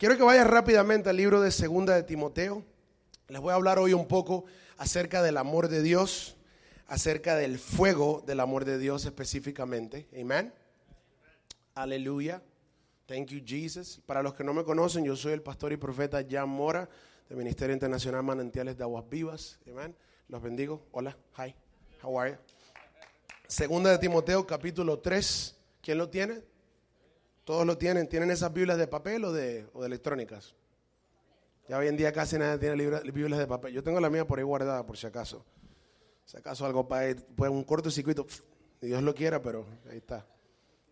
[0.00, 2.64] Quiero que vayas rápidamente al libro de Segunda de Timoteo.
[3.28, 4.46] Les voy a hablar hoy un poco
[4.78, 6.38] acerca del amor de Dios,
[6.86, 10.08] acerca del fuego del amor de Dios específicamente.
[10.18, 10.54] Amén.
[11.74, 12.42] Aleluya.
[13.04, 14.00] Thank you, Jesus.
[14.06, 16.88] Para los que no me conocen, yo soy el pastor y profeta Jan Mora
[17.28, 19.60] del Ministerio Internacional Manantiales de Aguas Vivas.
[19.70, 19.94] Amén.
[20.28, 20.86] Los bendigo.
[20.92, 21.14] Hola.
[21.36, 21.54] Hi.
[22.02, 22.38] How are you?
[23.46, 25.56] Segunda de Timoteo, capítulo 3.
[25.82, 26.40] ¿Quién lo tiene?
[27.50, 28.08] Todos lo tienen.
[28.08, 30.54] ¿Tienen esas Biblias de papel o de, electrónicas?
[31.68, 32.76] Ya hoy en día casi nadie tiene
[33.10, 33.72] Biblias de papel.
[33.72, 35.44] Yo tengo la mía por ahí guardada, por si acaso.
[36.24, 38.24] Si acaso algo para pues un cortocircuito,
[38.80, 40.24] Dios lo quiera, pero ahí está.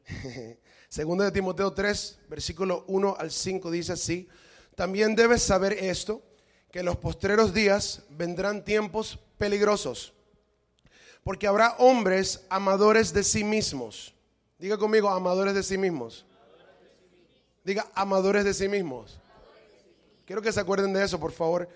[0.88, 4.28] Segunda de Timoteo 3, versículo 1 al 5 dice así,
[4.74, 6.24] también debes saber esto,
[6.72, 10.12] que en los postreros días vendrán tiempos peligrosos,
[11.22, 14.12] porque habrá hombres amadores de sí mismos.
[14.58, 16.26] Diga conmigo, amadores de sí mismos.
[17.68, 19.20] Diga, amadores de sí mismos.
[20.24, 21.68] Quiero que se acuerden de eso, por favor.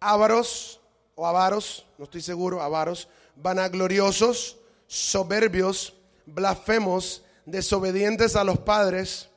[0.00, 0.80] Ávaros
[1.14, 4.56] o avaros, no estoy seguro, avaros, vanagloriosos,
[4.88, 5.94] soberbios,
[6.26, 9.28] blasfemos, desobedientes a los padres,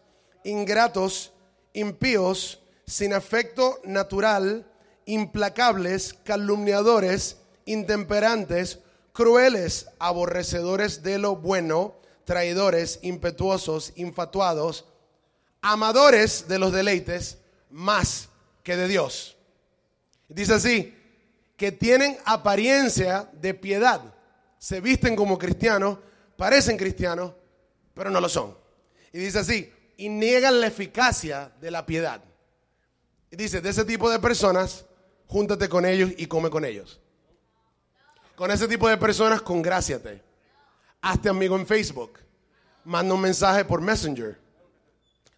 [0.44, 1.34] ingratos,
[1.72, 4.66] impíos, sin afecto natural,
[5.06, 8.80] implacables, calumniadores, intemperantes,
[9.14, 11.94] crueles, aborrecedores de lo bueno,
[12.26, 14.86] traidores, impetuosos, infatuados,
[15.62, 17.38] amadores de los deleites
[17.70, 18.30] más
[18.64, 19.38] que de Dios.
[20.28, 20.98] Dice así,
[21.58, 24.02] que tienen apariencia de piedad,
[24.58, 26.00] se visten como cristianos,
[26.36, 27.34] parecen cristianos,
[27.94, 28.58] pero no lo son.
[29.14, 32.22] Y dice así, y niegan la eficacia de la piedad.
[33.30, 34.86] Y dice, de ese tipo de personas,
[35.28, 37.00] júntate con ellos y come con ellos.
[38.36, 40.23] Con ese tipo de personas, congráciate.
[41.02, 42.20] Hazte amigo en Facebook.
[42.84, 44.40] Manda un mensaje por Messenger.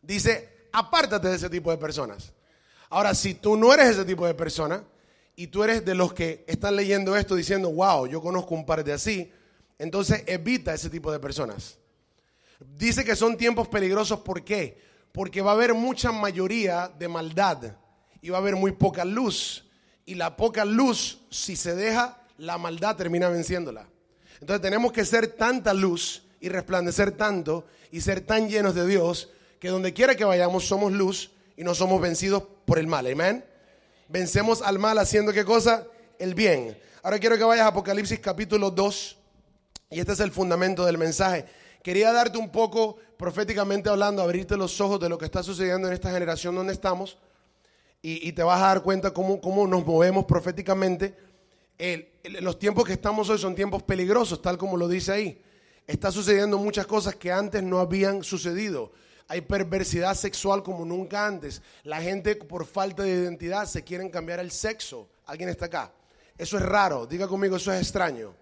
[0.04, 2.34] Dice, apártate de ese tipo de personas.
[2.90, 4.84] Ahora, si tú no eres ese tipo de persona
[5.36, 8.84] y tú eres de los que están leyendo esto diciendo, wow, yo conozco un par
[8.84, 9.32] de así,
[9.80, 11.78] entonces evita ese tipo de personas.
[12.78, 14.78] Dice que son tiempos peligrosos, ¿por qué?
[15.12, 17.78] Porque va a haber mucha mayoría de maldad
[18.22, 19.66] y va a haber muy poca luz.
[20.06, 23.88] Y la poca luz, si se deja, la maldad termina venciéndola.
[24.40, 29.30] Entonces tenemos que ser tanta luz y resplandecer tanto y ser tan llenos de Dios
[29.64, 33.08] que donde quiera que vayamos somos luz y no somos vencidos por el mal.
[33.08, 33.46] Amén.
[34.10, 35.88] Vencemos al mal haciendo qué cosa?
[36.20, 36.78] El bien.
[37.02, 39.18] Ahora quiero que vayas a Apocalipsis capítulo 2
[39.92, 41.46] y este es el fundamento del mensaje.
[41.82, 45.94] Quería darte un poco, proféticamente hablando, abrirte los ojos de lo que está sucediendo en
[45.94, 47.18] esta generación donde estamos
[48.02, 51.16] y, te vas a dar cuenta cómo, cómo nos movemos proféticamente.
[52.42, 55.42] los tiempos que estamos hoy son tiempos peligrosos, tal como lo dice ahí.
[55.88, 58.92] Está sucediendo muchas cosas que antes no habían sucedido.
[59.28, 61.62] Hay perversidad sexual como nunca antes.
[61.84, 65.08] La gente por falta de identidad se quieren cambiar el sexo.
[65.26, 65.92] ¿Alguien está acá?
[66.38, 67.06] Eso es raro.
[67.06, 68.34] Diga conmigo, eso es extraño.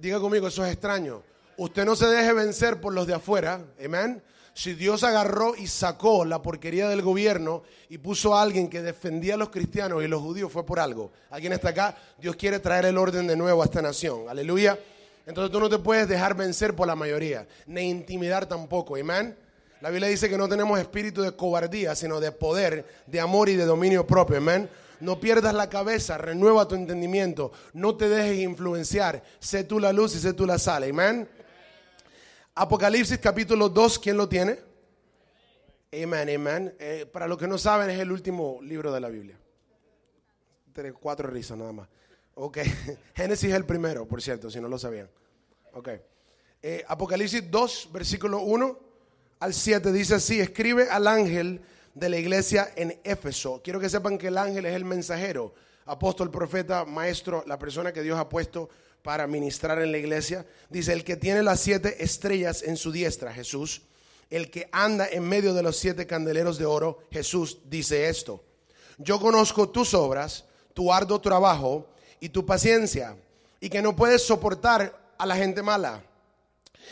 [0.00, 1.22] Diga conmigo, eso es extraño.
[1.56, 4.22] Usted no se deje vencer por los de afuera, amén.
[4.54, 9.34] Si Dios agarró y sacó la porquería del gobierno y puso a alguien que defendía
[9.34, 11.12] a los cristianos y los judíos fue por algo.
[11.30, 11.96] ¿Alguien está acá?
[12.18, 14.28] Dios quiere traer el orden de nuevo a esta nación.
[14.28, 14.78] Aleluya.
[15.26, 18.96] Entonces tú no te puedes dejar vencer por la mayoría, ni intimidar tampoco.
[18.96, 19.36] Amén.
[19.80, 23.56] La Biblia dice que no tenemos espíritu de cobardía, sino de poder, de amor y
[23.56, 24.36] de dominio propio.
[24.36, 24.68] Amén.
[25.00, 29.22] No pierdas la cabeza, renueva tu entendimiento, no te dejes influenciar.
[29.38, 30.84] Sé tú la luz y sé tú la sal.
[30.84, 31.26] Amén.
[32.54, 34.58] Apocalipsis capítulo 2, ¿quién lo tiene?
[35.90, 36.74] Amén, amén.
[36.78, 39.38] Eh, para los que no saben, es el último libro de la Biblia.
[40.74, 41.88] Tres, cuatro risas nada más.
[42.34, 42.58] Ok.
[43.14, 45.08] Génesis es el primero, por cierto, si no lo sabían.
[45.72, 45.88] Ok.
[46.62, 48.89] Eh, Apocalipsis 2, versículo 1
[49.40, 51.62] al 7 dice así, escribe al ángel
[51.94, 53.60] de la iglesia en Éfeso.
[53.64, 55.54] Quiero que sepan que el ángel es el mensajero,
[55.86, 58.68] apóstol, profeta, maestro, la persona que Dios ha puesto
[59.02, 60.46] para ministrar en la iglesia.
[60.68, 63.82] Dice, el que tiene las siete estrellas en su diestra, Jesús,
[64.28, 68.44] el que anda en medio de los siete candeleros de oro, Jesús dice esto.
[68.98, 70.44] Yo conozco tus obras,
[70.74, 71.88] tu arduo trabajo
[72.20, 73.16] y tu paciencia,
[73.58, 76.04] y que no puedes soportar a la gente mala.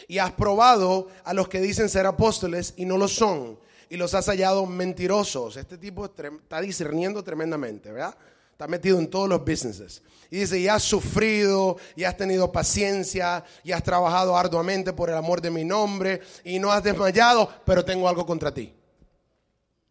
[0.07, 3.59] Y has probado a los que dicen ser apóstoles y no lo son,
[3.89, 5.57] y los has hallado mentirosos.
[5.57, 8.17] Este tipo está discerniendo tremendamente, ¿verdad?
[8.53, 10.03] Está metido en todos los businesses.
[10.31, 15.17] Y dice, y has sufrido, y has tenido paciencia, y has trabajado arduamente por el
[15.17, 18.75] amor de mi nombre, y no has desmayado, pero tengo algo contra ti.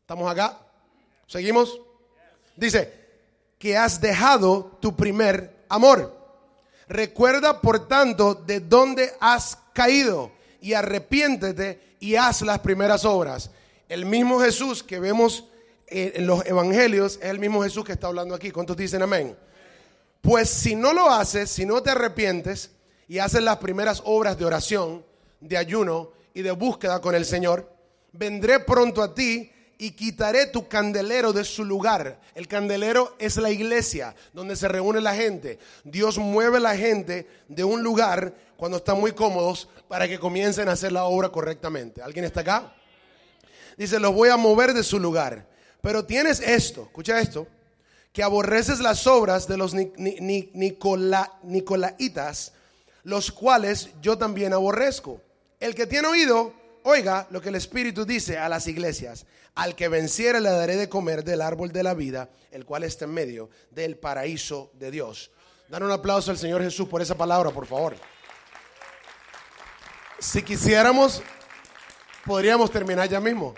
[0.01, 0.59] ¿Estamos acá?
[1.25, 1.81] ¿Seguimos?
[2.55, 2.93] Dice,
[3.57, 6.15] que has dejado tu primer amor.
[6.87, 13.51] Recuerda, por tanto, de dónde has caído, y arrepiéntete y haz las primeras obras.
[13.87, 15.45] El mismo Jesús que vemos
[15.85, 18.49] eh, en los evangelios es el mismo Jesús que está hablando aquí.
[18.49, 19.37] ¿Cuántos dicen amén?
[20.19, 22.71] Pues si no lo haces, si no te arrepientes
[23.07, 25.05] y haces las primeras obras de oración,
[25.41, 27.71] de ayuno y de búsqueda con el Señor,
[28.11, 32.19] vendré pronto a ti y quitaré tu candelero de su lugar.
[32.35, 35.59] El candelero es la iglesia donde se reúne la gente.
[35.83, 40.73] Dios mueve la gente de un lugar cuando están muy cómodos para que comiencen a
[40.73, 42.01] hacer la obra correctamente.
[42.01, 42.73] ¿Alguien está acá?
[43.77, 45.47] Dice, los voy a mover de su lugar.
[45.81, 47.47] Pero tienes esto, escucha esto,
[48.11, 49.75] que aborreces las obras de los
[51.43, 52.53] nicolaitas,
[53.03, 55.21] los cuales yo también aborrezco.
[55.59, 56.53] El que tiene oído,
[56.83, 59.25] oiga lo que el Espíritu dice a las iglesias.
[59.55, 63.05] Al que venciere le daré de comer del árbol de la vida, el cual está
[63.05, 65.31] en medio del paraíso de Dios.
[65.69, 67.95] Dan un aplauso al Señor Jesús por esa palabra, por favor.
[70.19, 71.21] Si quisiéramos,
[72.25, 73.55] podríamos terminar ya mismo.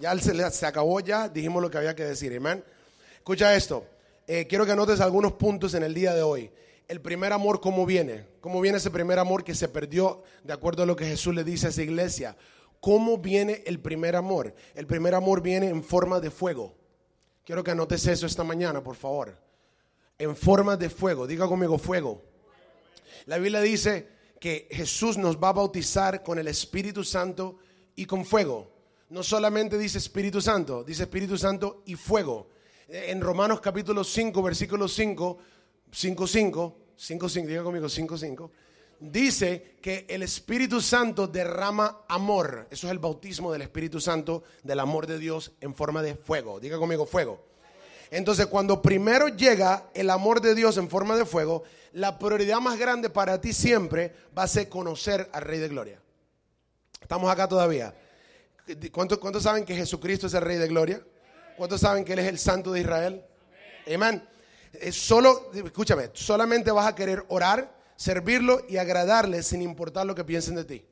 [0.00, 2.64] Ya se, se acabó ya, dijimos lo que había que decir, amén.
[3.16, 3.86] Escucha esto,
[4.26, 6.50] eh, quiero que anotes algunos puntos en el día de hoy.
[6.88, 8.26] El primer amor, ¿cómo viene?
[8.40, 11.44] ¿Cómo viene ese primer amor que se perdió de acuerdo a lo que Jesús le
[11.44, 12.36] dice a esa iglesia?
[12.82, 14.52] ¿Cómo viene el primer amor?
[14.74, 16.74] El primer amor viene en forma de fuego.
[17.44, 19.38] Quiero que anotes eso esta mañana, por favor.
[20.18, 21.28] En forma de fuego.
[21.28, 22.20] Diga conmigo fuego.
[23.26, 24.08] La Biblia dice
[24.40, 27.58] que Jesús nos va a bautizar con el Espíritu Santo
[27.94, 28.72] y con fuego.
[29.10, 32.48] No solamente dice Espíritu Santo, dice Espíritu Santo y fuego.
[32.88, 35.38] En Romanos capítulo 5, versículo 5,
[35.88, 38.50] 5, 5, 5, 5, diga conmigo 5, 5
[39.10, 42.68] dice que el Espíritu Santo derrama amor.
[42.70, 46.60] Eso es el bautismo del Espíritu Santo, del amor de Dios en forma de fuego.
[46.60, 47.44] Diga conmigo, fuego.
[48.10, 52.78] Entonces, cuando primero llega el amor de Dios en forma de fuego, la prioridad más
[52.78, 56.00] grande para ti siempre va a ser conocer al Rey de Gloria.
[57.00, 57.94] ¿Estamos acá todavía?
[58.92, 61.02] ¿Cuántos, ¿Cuántos, saben que Jesucristo es el Rey de Gloria?
[61.56, 63.24] ¿Cuántos saben que Él es el Santo de Israel?
[63.92, 64.22] Amén.
[64.92, 70.56] Solo, escúchame, solamente vas a querer orar servirlo y agradarle sin importar lo que piensen
[70.56, 70.84] de ti.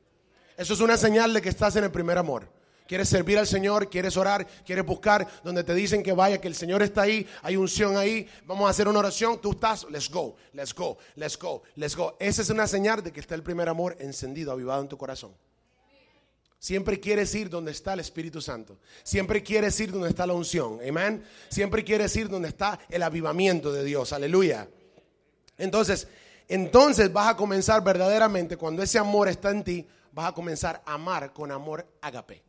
[0.55, 2.47] Eso es una señal de que estás en el primer amor.
[2.87, 6.55] Quieres servir al Señor, quieres orar, quieres buscar donde te dicen que vaya, que el
[6.55, 10.37] Señor está ahí, hay unción ahí, vamos a hacer una oración, tú estás, let's go,
[10.53, 12.15] let's go, let's go, let's go.
[12.17, 15.33] Esa es una señal de que está el primer amor encendido, avivado en tu corazón.
[16.59, 18.77] Siempre quieres ir donde está el Espíritu Santo.
[19.03, 20.79] Siempre quieres ir donde está la unción.
[20.87, 21.25] Amén.
[21.49, 24.13] Siempre quieres ir donde está el avivamiento de Dios.
[24.13, 24.69] Aleluya.
[25.57, 26.07] Entonces,
[26.51, 30.95] entonces vas a comenzar verdaderamente, cuando ese amor está en ti, vas a comenzar a
[30.95, 32.43] amar con amor ágape.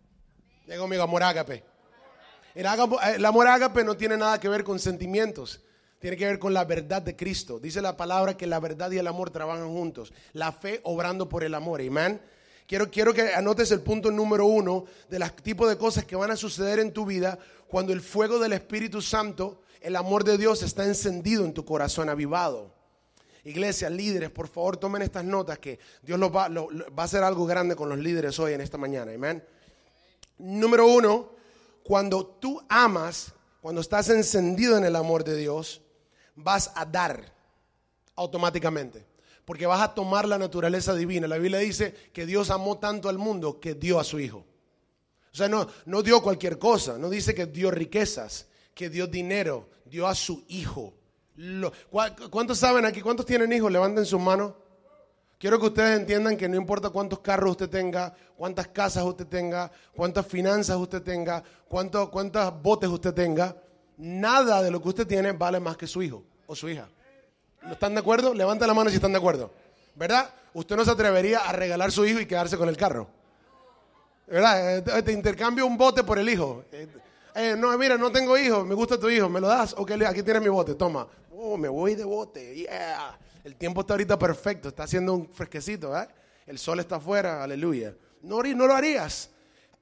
[0.66, 1.62] Diga conmigo, amor ágape.
[2.52, 2.66] El,
[3.14, 5.62] el amor ágape no tiene nada que ver con sentimientos,
[6.00, 7.60] tiene que ver con la verdad de Cristo.
[7.60, 10.12] Dice la palabra que la verdad y el amor trabajan juntos.
[10.32, 11.80] La fe obrando por el amor.
[11.80, 12.20] Amén.
[12.66, 16.32] Quiero, quiero que anotes el punto número uno de los tipos de cosas que van
[16.32, 17.38] a suceder en tu vida
[17.68, 22.08] cuando el fuego del Espíritu Santo, el amor de Dios está encendido en tu corazón,
[22.08, 22.81] avivado.
[23.44, 27.88] Iglesia, líderes, por favor tomen estas notas que Dios va, a hacer algo grande con
[27.88, 29.12] los líderes hoy en esta mañana.
[29.12, 29.42] Amén.
[30.38, 31.30] Número uno,
[31.82, 35.82] cuando tú amas, cuando estás encendido en el amor de Dios,
[36.36, 37.32] vas a dar
[38.14, 39.06] automáticamente.
[39.44, 41.26] Porque vas a tomar la naturaleza divina.
[41.26, 44.46] La Biblia dice que Dios amó tanto al mundo que dio a su Hijo.
[45.32, 46.96] O sea, no, no dio cualquier cosa.
[46.96, 49.68] No dice que dio riquezas, que dio dinero.
[49.84, 50.94] Dio a su Hijo.
[52.30, 53.00] ¿Cuántos saben aquí?
[53.00, 53.70] ¿Cuántos tienen hijos?
[53.70, 54.52] Levanten sus manos.
[55.38, 59.72] Quiero que ustedes entiendan que no importa cuántos carros usted tenga, cuántas casas usted tenga,
[59.92, 63.56] cuántas finanzas usted tenga, cuántos, cuántas botes usted tenga,
[63.96, 66.88] nada de lo que usted tiene vale más que su hijo o su hija.
[67.68, 68.34] ¿Están de acuerdo?
[68.34, 69.50] Levanten la mano si están de acuerdo.
[69.96, 70.30] ¿Verdad?
[70.54, 73.08] Usted no se atrevería a regalar su hijo y quedarse con el carro.
[74.28, 74.78] ¿Verdad?
[74.78, 76.64] Eh, te intercambio un bote por el hijo.
[76.70, 76.86] Eh,
[77.34, 79.74] eh, no, mira, no tengo hijos, me gusta tu hijo, ¿me lo das?
[79.76, 81.06] Ok, aquí tienes mi bote, toma.
[81.44, 82.68] Oh, me voy de bote.
[83.42, 86.06] El tiempo está ahorita perfecto, está haciendo un fresquecito, ¿eh?
[86.46, 87.96] El sol está afuera, aleluya.
[88.22, 89.28] No, lo harías.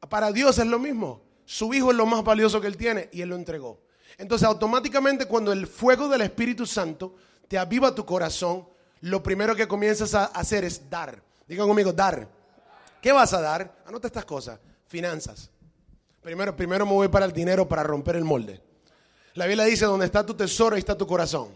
[0.08, 1.20] Para Dios es lo mismo.
[1.44, 3.78] Su hijo es lo más valioso que él tiene y él lo entregó.
[4.16, 7.14] Entonces, automáticamente cuando el fuego del Espíritu Santo
[7.46, 8.66] te aviva tu corazón,
[9.02, 11.22] lo primero que comienzas a hacer es dar.
[11.46, 12.26] Diga conmigo, dar.
[13.02, 13.82] ¿Qué vas a dar?
[13.84, 14.58] Anota estas cosas.
[14.86, 15.50] Finanzas.
[16.22, 18.62] Primero, primero me voy para el dinero para romper el molde.
[19.34, 21.48] La Biblia dice, donde está tu tesoro, ahí está tu corazón.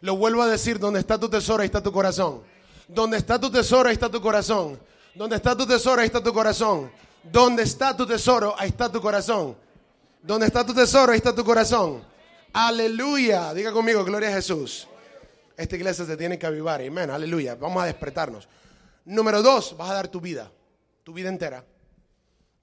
[0.00, 2.42] Lo vuelvo a decir, donde está tu tesoro, ahí está tu corazón.
[2.88, 4.78] Donde está tu tesoro, ahí está tu corazón.
[5.14, 6.90] Donde está tu tesoro, ahí está tu corazón.
[7.22, 9.56] Donde está tu tesoro, ahí está tu corazón.
[10.22, 12.02] Donde está tu tesoro, ahí está tu corazón.
[12.52, 13.52] Aleluya.
[13.54, 14.86] Diga conmigo, gloria a Jesús.
[15.56, 16.80] Esta iglesia se tiene que avivar.
[16.80, 17.10] Amén.
[17.10, 17.54] Aleluya.
[17.54, 18.46] Vamos a despertarnos.
[19.04, 20.50] Número dos, vas a dar tu vida.
[21.02, 21.64] Tu vida entera.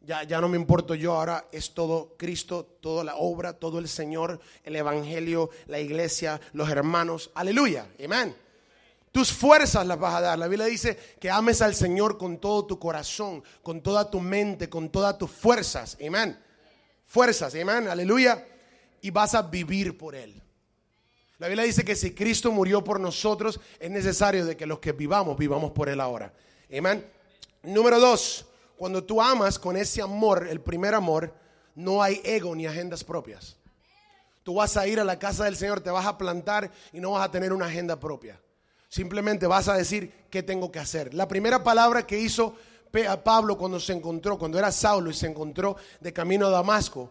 [0.05, 3.87] Ya, ya no me importo yo, ahora es todo Cristo, toda la obra, todo el
[3.87, 7.31] Señor, el Evangelio, la iglesia, los hermanos.
[7.35, 8.35] Aleluya, amén.
[9.13, 10.39] Tus fuerzas las vas a dar.
[10.39, 14.69] La Biblia dice que ames al Señor con todo tu corazón, con toda tu mente,
[14.69, 15.95] con todas tus fuerzas.
[16.05, 16.37] Amén.
[17.05, 17.87] Fuerzas, amén.
[17.87, 18.43] Aleluya.
[19.01, 20.41] Y vas a vivir por Él.
[21.37, 24.93] La Biblia dice que si Cristo murió por nosotros, es necesario de que los que
[24.93, 26.33] vivamos, vivamos por Él ahora.
[26.75, 27.05] Amén.
[27.61, 28.47] Número dos,
[28.83, 31.33] cuando tú amas con ese amor, el primer amor,
[31.73, 33.55] no hay ego ni agendas propias.
[34.43, 37.11] Tú vas a ir a la casa del Señor, te vas a plantar y no
[37.11, 38.41] vas a tener una agenda propia.
[38.89, 41.13] Simplemente vas a decir qué tengo que hacer.
[41.13, 42.57] La primera palabra que hizo
[43.23, 47.09] Pablo cuando se encontró, cuando era Saulo y se encontró de camino a Damasco,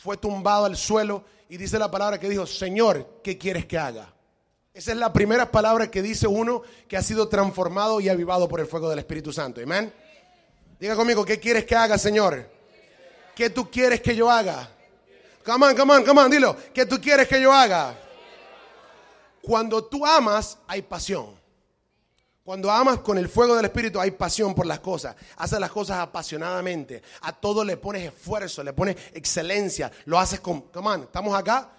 [0.00, 4.14] fue tumbado al suelo y dice la palabra que dijo, Señor, ¿qué quieres que haga?
[4.72, 8.60] Esa es la primera palabra que dice uno que ha sido transformado y avivado por
[8.60, 9.60] el fuego del Espíritu Santo.
[9.60, 9.92] Amén.
[10.78, 12.48] Diga conmigo, ¿qué quieres que haga, Señor?
[13.34, 14.68] ¿Qué tú quieres que yo haga?
[15.44, 16.56] Come on, come on, come on, dilo.
[16.72, 17.96] ¿Qué tú quieres que yo haga?
[19.42, 21.38] Cuando tú amas, hay pasión.
[22.44, 25.16] Cuando amas con el fuego del Espíritu hay pasión por las cosas.
[25.36, 27.02] Haces las cosas apasionadamente.
[27.22, 29.90] A todo le pones esfuerzo, le pones excelencia.
[30.04, 30.62] Lo haces con...
[30.62, 31.70] Come on, ¿estamos acá?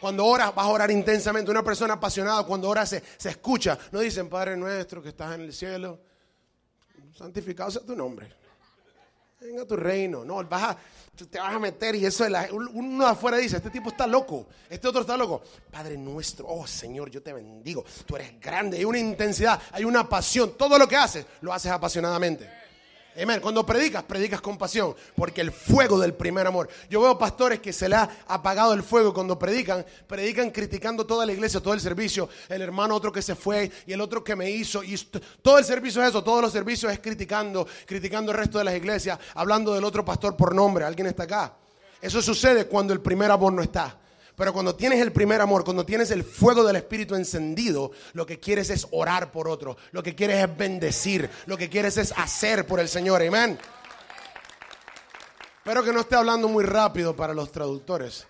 [0.00, 1.50] Cuando oras, vas a orar intensamente.
[1.50, 3.78] Una persona apasionada, cuando ora se, se escucha.
[3.92, 6.00] No dicen, Padre nuestro que estás en el cielo,
[7.12, 8.39] santificado sea tu nombre
[9.40, 10.24] venga tu reino.
[10.24, 10.78] No, vas a,
[11.30, 14.46] te vas a meter y eso, la, uno de afuera dice, este tipo está loco,
[14.68, 15.42] este otro está loco.
[15.70, 20.08] Padre nuestro, oh Señor, yo te bendigo, tú eres grande, hay una intensidad, hay una
[20.08, 22.48] pasión, todo lo que haces, lo haces apasionadamente.
[23.42, 26.68] Cuando predicas, predicas con pasión, porque el fuego del primer amor.
[26.88, 31.26] Yo veo pastores que se le ha apagado el fuego cuando predican, predican criticando toda
[31.26, 34.34] la iglesia, todo el servicio, el hermano otro que se fue y el otro que
[34.36, 34.96] me hizo, y
[35.42, 38.74] todo el servicio es eso, todos los servicios es criticando, criticando el resto de las
[38.74, 40.84] iglesias, hablando del otro pastor por nombre.
[40.84, 41.54] ¿Alguien está acá?
[42.00, 43.98] Eso sucede cuando el primer amor no está.
[44.40, 48.40] Pero cuando tienes el primer amor, cuando tienes el fuego del Espíritu encendido, lo que
[48.40, 52.66] quieres es orar por otro, lo que quieres es bendecir, lo que quieres es hacer
[52.66, 53.20] por el Señor.
[53.20, 53.58] Amén.
[55.58, 58.26] Espero que no esté hablando muy rápido para los traductores.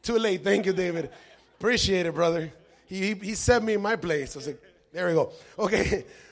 [0.00, 0.38] Too late.
[0.38, 1.10] Thank you, David.
[1.58, 2.50] Appreciate it, brother.
[2.88, 4.38] He, he set me in my place.
[4.90, 5.34] there we go.
[5.56, 5.74] Ok.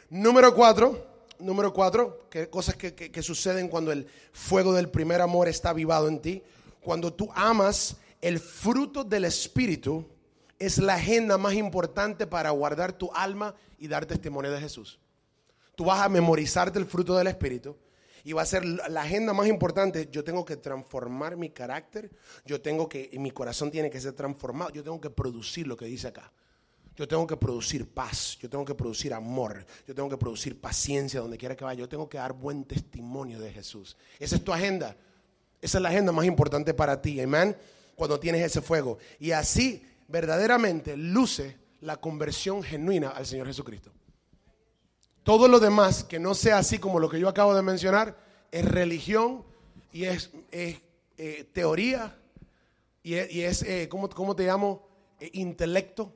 [0.09, 1.27] Número cuatro.
[1.41, 2.21] Número cuatro.
[2.31, 6.43] Que cosas que, que suceden cuando el fuego del primer amor está avivado en ti
[6.83, 10.07] cuando tú amas, el fruto del Espíritu
[10.59, 14.99] es la agenda más importante para guardar tu alma y dar testimonio de Jesús.
[15.75, 17.77] Tú vas a memorizarte el fruto del Espíritu
[18.25, 20.09] y va a ser la agenda más importante.
[20.11, 22.11] Yo tengo que transformar mi carácter,
[22.45, 25.87] yo tengo que, mi corazón tiene que ser transformado, yo tengo que producir lo que
[25.87, 26.33] dice acá.
[26.95, 31.21] Yo tengo que producir paz, yo tengo que producir amor, yo tengo que producir paciencia
[31.21, 33.97] donde quiera que vaya, yo tengo que dar buen testimonio de Jesús.
[34.19, 34.95] Esa es tu agenda.
[35.63, 37.57] Esa es la agenda más importante para ti, amén.
[37.95, 38.99] Cuando tienes ese fuego.
[39.21, 43.93] Y así verdaderamente luce la conversión genuina al Señor Jesucristo.
[45.23, 48.17] Todo lo demás que no sea así como lo que yo acabo de mencionar
[48.51, 49.45] es religión
[49.93, 50.81] y es, eh,
[51.53, 52.19] teoría
[53.05, 54.89] y es, eh, ¿cómo, te llamo?
[55.21, 56.13] Eh, intelecto,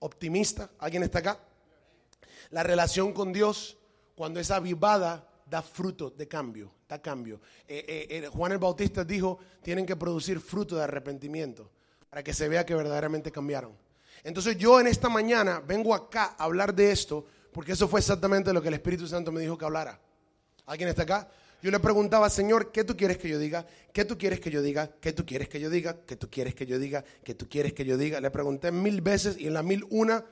[0.00, 0.70] optimista.
[0.78, 1.40] ¿Alguien está acá?
[2.50, 3.76] La relación con Dios,
[4.16, 7.40] cuando es avivada, da fruto de cambio, da cambio.
[7.66, 11.70] Eh, eh, eh, Juan el Bautista dijo, tienen que producir fruto de arrepentimiento
[12.08, 13.72] para que se vea que verdaderamente cambiaron.
[14.24, 18.52] Entonces yo en esta mañana vengo acá a hablar de esto porque eso fue exactamente
[18.52, 19.98] lo que el Espíritu Santo me dijo que hablara.
[20.66, 21.28] ¿Alguien está acá?
[21.60, 23.66] Yo le preguntaba, Señor, ¿qué tú quieres que yo diga?
[23.92, 24.90] ¿Qué tú quieres que yo diga?
[25.00, 25.96] ¿Qué tú quieres que yo diga?
[26.06, 27.04] ¿Qué tú quieres que yo diga?
[27.24, 28.20] ¿Qué tú quieres que yo diga?
[28.20, 30.24] Le pregunté mil veces y en la mil una,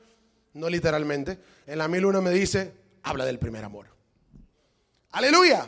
[0.54, 3.95] no literalmente, en la mil una me dice, habla del primer amor.
[5.16, 5.66] Aleluya.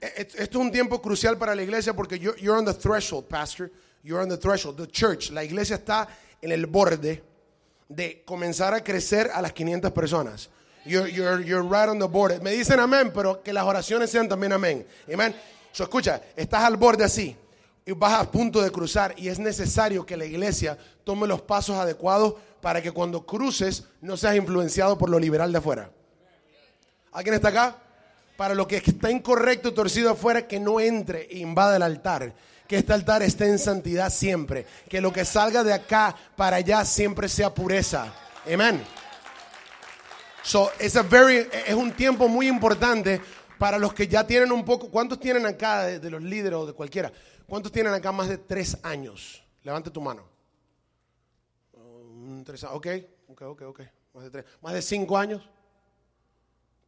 [0.00, 3.28] E, e, esto es un tiempo crucial para la iglesia porque you're on the threshold,
[3.28, 3.70] pastor.
[4.02, 4.76] You're on the threshold.
[4.76, 6.08] The church, la iglesia está
[6.42, 7.22] en el borde
[7.88, 10.48] de comenzar a crecer a las 500 personas.
[10.84, 12.42] You're, you're, you're right on the border.
[12.42, 14.84] Me dicen amén, pero que las oraciones sean también amén.
[15.12, 15.32] Amén.
[15.70, 17.36] So, escucha, estás al borde así
[17.86, 21.76] y vas a punto de cruzar y es necesario que la iglesia tome los pasos
[21.76, 25.90] adecuados para que cuando cruces no seas influenciado por lo liberal de afuera.
[27.12, 27.76] ¿Alguien está acá?
[28.40, 32.32] Para lo que está incorrecto, torcido afuera, que no entre e invada el altar.
[32.66, 34.64] Que este altar esté en santidad siempre.
[34.88, 38.10] Que lo que salga de acá para allá siempre sea pureza.
[38.50, 38.82] Amén.
[40.42, 43.20] So, it's very, es un tiempo muy importante
[43.58, 44.90] para los que ya tienen un poco.
[44.90, 47.12] ¿Cuántos tienen acá de, los líderes o de cualquiera?
[47.46, 49.44] ¿Cuántos tienen acá más de tres años?
[49.64, 50.24] Levante tu mano.
[52.72, 52.86] ok,
[53.28, 53.80] ok, ok, ok.
[54.14, 54.46] Más de tres.
[54.62, 55.46] Más de cinco años.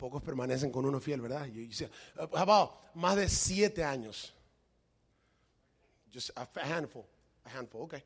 [0.03, 1.47] Pocos permanecen con uno fiel, ¿verdad?
[1.47, 4.35] Y dice, how about más de siete años?
[6.13, 6.45] Just a
[6.77, 7.05] handful,
[7.45, 8.03] a handful, okay.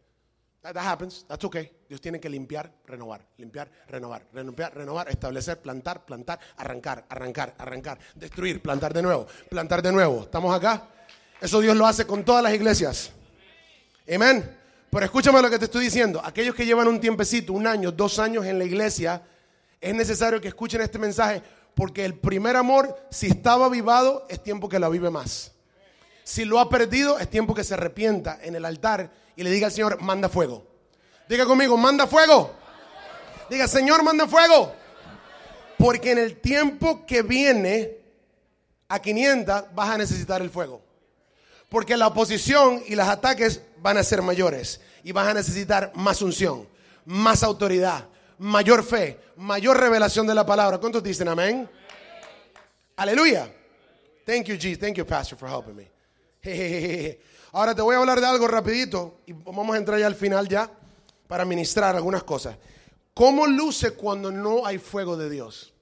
[0.60, 1.72] That, that happens, that's okay.
[1.88, 7.98] Dios tiene que limpiar, renovar, limpiar, renovar, renovar, renovar, establecer, plantar, plantar, arrancar, arrancar, arrancar,
[8.14, 10.24] destruir, plantar de nuevo, plantar de nuevo.
[10.24, 10.90] ¿Estamos acá?
[11.40, 13.10] Eso Dios lo hace con todas las iglesias.
[14.14, 14.54] Amén.
[14.90, 16.20] Pero escúchame lo que te estoy diciendo.
[16.22, 19.22] Aquellos que llevan un tiempecito, un año, dos años en la iglesia,
[19.80, 21.42] es necesario que escuchen este mensaje
[21.76, 25.52] porque el primer amor, si estaba avivado, es tiempo que lo vive más.
[26.24, 29.66] Si lo ha perdido, es tiempo que se arrepienta en el altar y le diga
[29.66, 30.66] al Señor, manda fuego.
[31.28, 32.50] Diga conmigo, manda fuego.
[33.50, 34.72] Diga, Señor, manda fuego.
[35.76, 37.98] Porque en el tiempo que viene
[38.88, 40.80] a 500 vas a necesitar el fuego.
[41.68, 46.22] Porque la oposición y los ataques van a ser mayores y vas a necesitar más
[46.22, 46.66] unción,
[47.04, 50.78] más autoridad, mayor fe, mayor revelación de la palabra.
[50.78, 51.68] ¿Cuántos dicen amén?
[52.96, 53.52] Aleluya.
[54.24, 54.78] Thank you, Jesus.
[54.78, 55.90] Thank you, Pastor, for helping me.
[57.52, 60.48] Ahora te voy a hablar de algo rapidito y vamos a entrar ya al final
[60.48, 60.70] ya
[61.26, 62.56] para ministrar algunas cosas.
[63.14, 65.72] ¿Cómo luce cuando no hay fuego de Dios?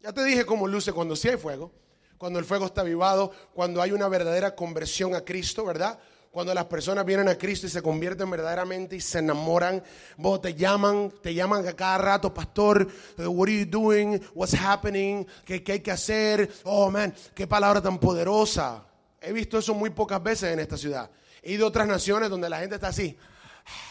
[0.00, 1.70] Ya te dije cómo luce cuando sí hay fuego,
[2.18, 5.98] cuando el fuego está avivado, cuando hay una verdadera conversión a Cristo, ¿verdad?
[6.32, 9.82] Cuando las personas vienen a Cristo y se convierten verdaderamente y se enamoran,
[10.16, 14.18] vos te llaman, te llaman a cada rato, pastor, eh, what are you doing?
[14.34, 15.26] What's happening?
[15.44, 16.50] ¿Qué, qué hay que hacer?
[16.64, 18.82] Oh, man, qué palabra tan poderosa.
[19.20, 21.10] He visto eso muy pocas veces en esta ciudad.
[21.42, 23.14] He ido a otras naciones donde la gente está así,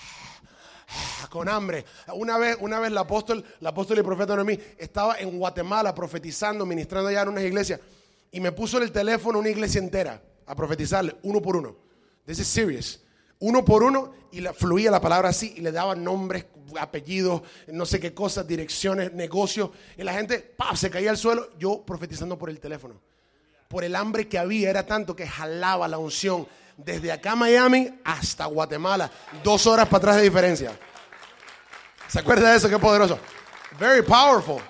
[1.30, 1.86] con hambre.
[2.16, 6.66] Una vez, una vez el apóstol, el apóstol y profeta Noemí estaba en Guatemala profetizando,
[6.66, 7.80] ministrando allá en unas iglesias
[8.32, 11.91] y me puso en el teléfono una iglesia entera a profetizarle uno por uno.
[12.26, 13.00] This is serious.
[13.40, 16.46] Uno por uno y fluía la palabra así y le daban nombres,
[16.80, 19.72] apellidos, no sé qué cosas, direcciones, negocios.
[19.98, 21.50] Y la gente se caía al suelo.
[21.58, 23.02] Yo profetizando por el teléfono.
[23.68, 26.48] Por el hambre que había, era tanto que jalaba la unción
[26.78, 29.10] desde acá Miami hasta Guatemala.
[29.44, 30.78] Dos horas para atrás de diferencia.
[32.08, 32.70] ¿Se acuerda de eso?
[32.70, 33.18] Qué poderoso.
[33.80, 34.62] Very powerful.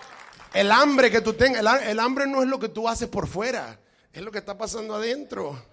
[0.54, 3.80] El hambre que tú tengas, el hambre no es lo que tú haces por fuera,
[4.12, 5.71] es lo que está pasando adentro.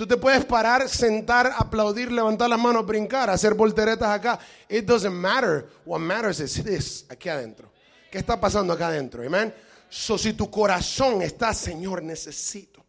[0.00, 4.38] Tú te puedes parar, sentar, aplaudir, levantar las manos, brincar, hacer volteretas acá.
[4.66, 5.68] It doesn't matter.
[5.84, 7.70] What matters is this, aquí adentro.
[8.10, 9.22] ¿Qué está pasando acá adentro?
[9.22, 9.52] Amén.
[9.90, 12.82] So, si tu corazón está, Señor, necesito.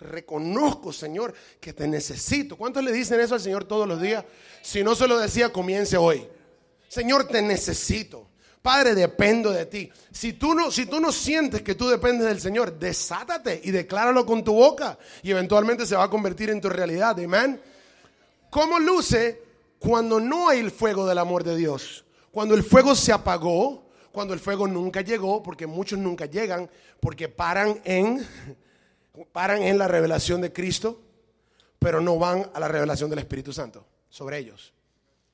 [0.00, 2.56] Reconozco, Señor, que te necesito.
[2.56, 4.24] ¿Cuántos le dicen eso al Señor todos los días?
[4.62, 6.26] Si no se lo decía, comience hoy.
[6.88, 8.26] Señor, te necesito.
[8.64, 9.92] Padre, dependo de ti.
[10.10, 14.24] Si tú, no, si tú no sientes que tú dependes del Señor, desátate y decláralo
[14.24, 17.20] con tu boca y eventualmente se va a convertir en tu realidad.
[17.20, 17.60] Amén.
[18.48, 19.42] ¿Cómo luce
[19.78, 22.06] cuando no hay el fuego del amor de Dios?
[22.30, 27.28] Cuando el fuego se apagó, cuando el fuego nunca llegó, porque muchos nunca llegan, porque
[27.28, 28.26] paran en,
[29.32, 31.02] paran en la revelación de Cristo,
[31.78, 34.72] pero no van a la revelación del Espíritu Santo sobre ellos.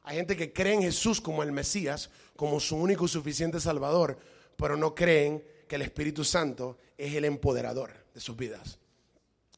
[0.03, 4.19] Hay gente que cree en Jesús como el Mesías, como su único y suficiente Salvador,
[4.57, 8.79] pero no creen que el Espíritu Santo es el empoderador de sus vidas.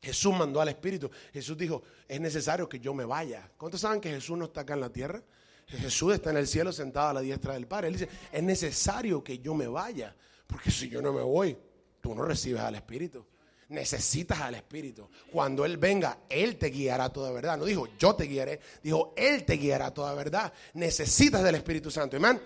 [0.02, 1.08] Jesús mandó al Espíritu.
[1.32, 3.48] Jesús dijo, es necesario que yo me vaya.
[3.56, 5.22] ¿Cuántos saben que Jesús no está acá en la tierra?
[5.68, 7.86] Jesús está en el cielo sentado a la diestra del Padre.
[7.86, 10.16] Él dice, es necesario que yo me vaya,
[10.48, 11.56] porque si yo no me voy,
[12.00, 13.24] tú no recibes al Espíritu
[13.68, 15.08] necesitas al Espíritu.
[15.30, 17.56] Cuando Él venga, Él te guiará toda verdad.
[17.56, 20.52] No dijo yo te guiaré, dijo Él te guiará toda verdad.
[20.74, 22.38] Necesitas del Espíritu Santo, amén.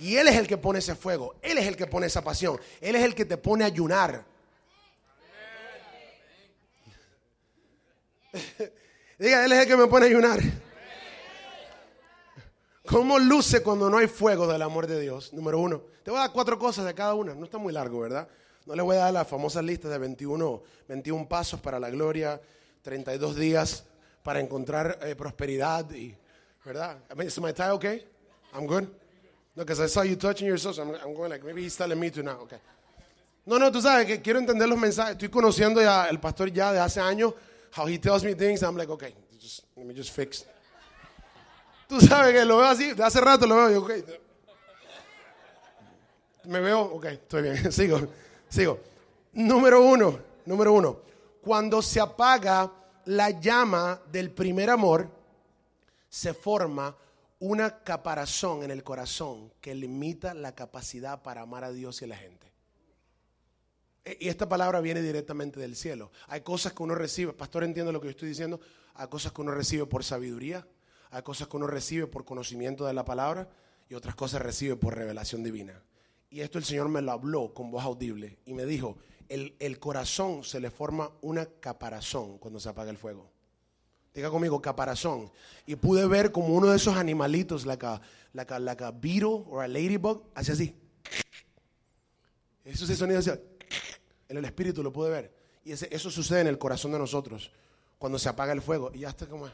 [0.00, 2.58] Y Él es el que pone ese fuego, Él es el que pone esa pasión,
[2.80, 4.24] Él es el que te pone a ayunar.
[9.18, 10.40] Diga, Él es el que me pone a ayunar.
[12.86, 15.34] ¿Cómo luce cuando no hay fuego del amor de Dios?
[15.34, 15.82] Número uno.
[16.02, 17.34] Te voy a dar cuatro cosas de cada una.
[17.34, 18.26] No está muy largo, ¿verdad?
[18.66, 22.40] No les voy a dar la famosa lista de 21, 21 pasos para la gloria,
[22.82, 23.84] 32 días
[24.22, 26.16] para encontrar eh, prosperidad y,
[26.64, 26.98] ¿verdad?
[27.12, 28.06] I mean, is my tie okay?
[28.54, 28.88] I'm good?
[29.56, 32.10] No, because I saw you touching yourself, so I'm, going like, maybe he's telling me
[32.10, 32.58] to now, okay.
[33.46, 35.16] No, no, tú sabes que quiero entender los mensajes.
[35.16, 37.34] Estoy conociendo ya al pastor ya de hace años,
[37.72, 39.14] how he tells me things, I'm like, okay,
[39.76, 40.44] let me just fix.
[41.88, 44.04] Tú sabes que lo veo así, de hace rato lo veo, y okay.
[46.44, 48.00] Me veo, ok, estoy bien, sigo.
[48.48, 48.80] Sigo.
[49.32, 51.00] Número uno, número uno.
[51.40, 52.70] Cuando se apaga
[53.06, 55.08] la llama del primer amor,
[56.08, 56.94] se forma
[57.40, 62.08] una caparazón en el corazón que limita la capacidad para amar a Dios y a
[62.08, 62.52] la gente.
[64.04, 66.12] E, y esta palabra viene directamente del cielo.
[66.28, 68.60] Hay cosas que uno recibe, pastor entiende lo que yo estoy diciendo,
[68.94, 70.68] hay cosas que uno recibe por sabiduría,
[71.10, 73.48] hay cosas que uno recibe por conocimiento de la palabra
[73.88, 75.82] y otras cosas recibe por revelación divina.
[76.28, 78.98] Y esto el Señor me lo habló con voz audible y me dijo,
[79.30, 83.32] el, el corazón se le forma una caparazón cuando se apaga el fuego.
[84.14, 85.30] Diga conmigo, caparazón.
[85.66, 88.00] Y pude ver como uno de esos animalitos, like a,
[88.32, 90.74] like like a beetle or a ladybug, hacía así.
[92.64, 93.20] Eso ese sonido
[94.28, 95.34] en el espíritu lo pude ver.
[95.64, 97.50] Y ese- eso sucede en el corazón de nosotros
[97.98, 98.90] cuando se apaga el fuego.
[98.94, 99.48] Y ya está como,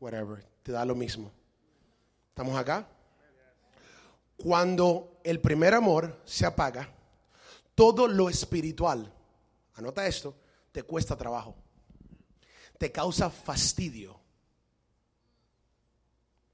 [0.00, 1.30] whatever, te da lo mismo.
[2.30, 2.86] ¿Estamos acá?
[4.36, 6.88] Cuando el primer amor se apaga,
[7.74, 9.12] todo lo espiritual,
[9.74, 10.34] anota esto,
[10.72, 11.54] te cuesta trabajo.
[12.78, 14.18] Te causa fastidio.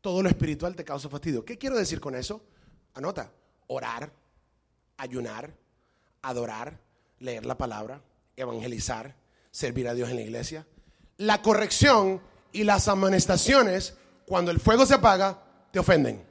[0.00, 1.44] Todo lo espiritual te causa fastidio.
[1.44, 2.42] ¿Qué quiero decir con eso?
[2.94, 3.30] Anota,
[3.66, 4.10] orar,
[4.96, 5.54] ayunar,
[6.22, 6.78] adorar,
[7.18, 8.02] leer la palabra,
[8.36, 9.14] evangelizar,
[9.50, 10.66] servir a Dios en la iglesia.
[11.18, 12.20] La corrección
[12.52, 13.94] y las amonestaciones,
[14.26, 16.24] cuando el fuego se apaga, te ofenden.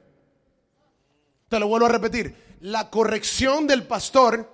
[1.48, 2.56] Te lo vuelvo a repetir.
[2.60, 4.48] La corrección del pastor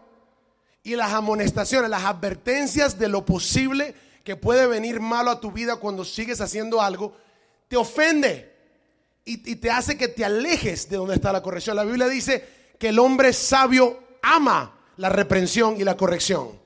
[0.83, 3.95] y las amonestaciones, las advertencias de lo posible
[4.27, 7.17] que puede venir malo a tu vida cuando sigues haciendo algo,
[7.69, 8.53] te ofende
[9.25, 11.77] y, te hace que te alejes de donde está la corrección.
[11.77, 12.45] La Biblia dice
[12.77, 16.61] que el hombre sabio ama la reprensión y la corrección,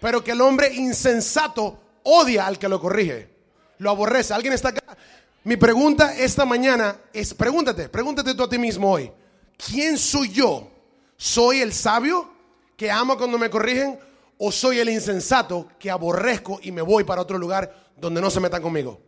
[0.00, 3.28] pero que el hombre insensato odia al que lo corrige,
[3.76, 4.32] lo aborrece.
[4.32, 4.96] ¿Alguien está acá?
[5.44, 9.12] Mi pregunta esta mañana es, pregúntate, pregúntate tú a ti mismo hoy,
[9.58, 10.70] ¿quién soy yo?
[11.18, 12.32] ¿Soy el sabio
[12.74, 13.98] que ama cuando me corrigen
[14.44, 18.40] o soy el insensato que aborrezco y me voy para otro lugar donde no se
[18.40, 19.00] metan conmigo?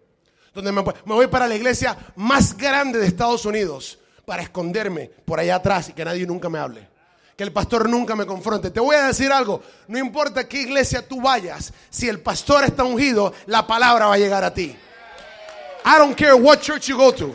[0.54, 5.56] Donde me, voy para la iglesia más grande de Estados Unidos para esconderme por allá
[5.56, 6.88] atrás y que nadie nunca me hable.
[7.36, 8.70] Que el pastor nunca me confronte.
[8.70, 9.60] Te voy a decir algo.
[9.88, 14.18] No importa qué iglesia tú vayas, si el pastor está ungido, la palabra va a
[14.18, 14.76] llegar a ti.
[15.84, 17.34] I don't care what church you go to.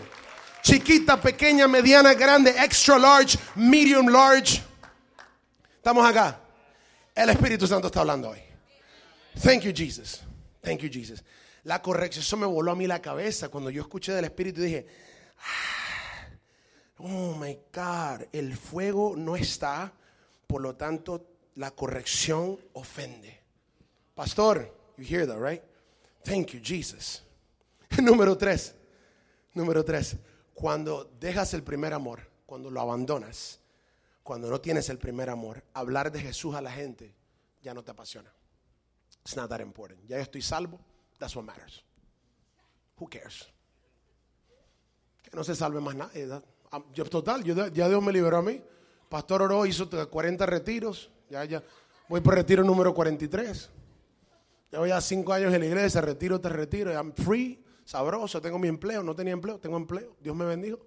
[0.62, 4.64] Chiquita, pequeña, mediana, grande, extra large, medium large.
[5.76, 6.40] Estamos acá.
[7.20, 8.40] El Espíritu Santo está hablando hoy.
[9.44, 10.22] Thank you, Jesus.
[10.62, 11.22] Thank you, Jesus.
[11.64, 14.64] La corrección, eso me voló a mí la cabeza cuando yo escuché del Espíritu y
[14.64, 14.88] dije,
[15.38, 16.30] "Ah,
[17.00, 19.92] oh my God, el fuego no está,
[20.48, 23.38] por lo tanto la corrección ofende.
[24.16, 25.62] Pastor, you hear that, right?
[26.24, 27.22] Thank you, Jesus.
[28.02, 28.76] Número tres,
[29.54, 30.16] número tres,
[30.54, 33.60] cuando dejas el primer amor, cuando lo abandonas,
[34.24, 37.16] cuando no tienes el primer amor, hablar de Jesús a la gente
[37.62, 38.32] ya no te apasiona.
[39.22, 40.00] It's not that important.
[40.08, 40.80] Ya estoy salvo.
[41.18, 41.84] That's what matters.
[42.98, 43.48] Who cares?
[45.22, 46.28] Que no se salve más nadie.
[46.94, 48.62] yo, total, ya Dios me liberó a mí.
[49.10, 51.12] Pastor oró, hizo 40 retiros.
[51.30, 51.64] Ya, ya.
[52.08, 53.70] Voy por retiro número 43.
[54.72, 56.92] Llevo ya cinco años en la iglesia, retiro tras retiro.
[56.92, 59.02] I'm free, sabroso, tengo mi empleo.
[59.04, 60.16] No tenía empleo, tengo empleo.
[60.20, 60.80] Dios me bendijo.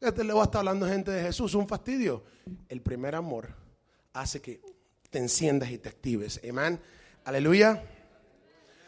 [0.00, 2.22] Porque le va a estar hablando gente de Jesús, un fastidio.
[2.68, 3.48] El primer amor
[4.12, 4.60] hace que
[5.10, 6.40] te enciendas y te actives.
[6.48, 6.80] Amén.
[7.24, 7.82] Aleluya.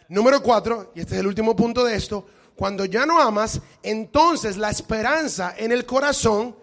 [0.09, 2.27] Número cuatro, y este es el último punto de esto.
[2.57, 6.57] Cuando ya no amas, entonces la esperanza en el corazón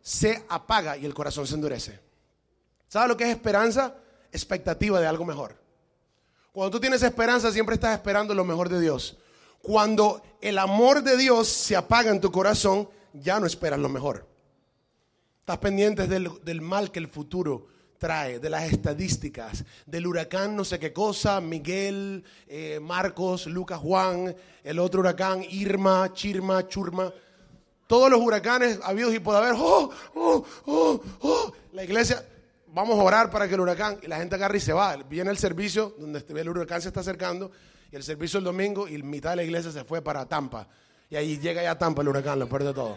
[0.00, 1.98] se apaga y el corazón se endurece.
[2.88, 3.94] ¿Sabes lo que es esperanza?
[4.32, 5.56] Expectativa de algo mejor.
[6.52, 9.16] Cuando tú tienes esperanza, siempre estás esperando lo mejor de Dios.
[9.62, 14.26] Cuando el amor de Dios se apaga en tu corazón, ya no esperas lo mejor.
[15.40, 17.66] Estás pendiente del, mal que el futuro
[17.98, 24.34] trae, de las estadísticas, del huracán no sé qué cosa, Miguel, eh, Marcos, Lucas, Juan,
[24.62, 27.12] el otro huracán, Irma, Chirma, Churma.
[27.86, 29.54] Todos los huracanes habidos y por haber.
[29.56, 31.52] ¡Oh, oh, oh, oh!
[31.72, 32.24] La iglesia,
[32.68, 34.96] vamos a orar para que el huracán, y la gente agarra y se va.
[34.96, 37.50] Viene el servicio donde el huracán se está acercando,
[37.90, 40.68] y el servicio el domingo, y mitad de la iglesia se fue para Tampa.
[41.10, 42.96] Y ahí llega ya Tampa el huracán, lo pierde todo.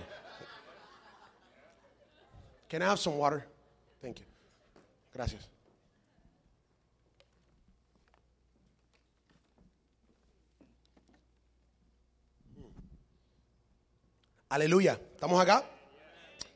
[2.70, 3.48] Can I have some water?
[4.02, 4.26] Thank you.
[5.12, 5.50] Gracias.
[14.50, 15.00] Aleluya.
[15.16, 15.64] ¿Estamos acá?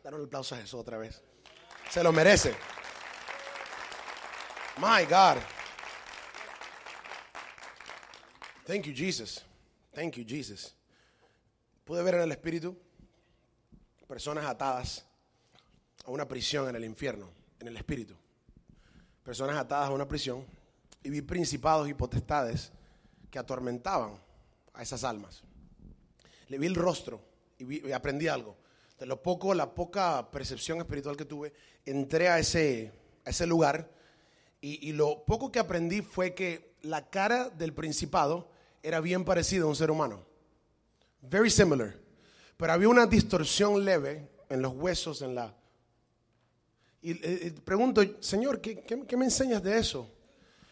[0.04, 1.20] Daron el aplauso a Jesús otra vez.
[1.90, 2.56] Se lo merece.
[4.78, 5.38] My God.
[8.68, 9.44] Thank you, Jesus.
[9.96, 10.74] Thank you, Jesus.
[11.88, 12.76] Pude ver en el Espíritu
[14.10, 15.06] personas atadas
[16.04, 17.30] a una prisión en el infierno,
[17.62, 18.14] en el Espíritu.
[19.24, 20.46] Personas atadas a una prisión
[21.02, 22.74] y vi principados y potestades
[23.32, 24.20] que atormentaban
[24.74, 25.44] a esas almas.
[26.50, 27.22] Le vi el rostro
[27.58, 28.58] y, aprendí algo.
[29.00, 31.54] De lo poco, la poca percepción espiritual que tuve,
[31.86, 32.92] entré a ese,
[33.24, 33.90] a ese lugar
[34.60, 38.50] y lo poco que aprendí fue que la cara del principado
[38.84, 40.28] era bien parecida a un ser humano.
[41.22, 41.96] Very similar.
[42.58, 45.54] Pero había una distorsión leve en los huesos, en la,
[47.02, 50.10] Y eh, eh, pregunto, Señor, ¿qué, qué, qué me enseñas de eso?